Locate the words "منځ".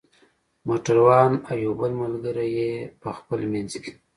3.53-3.71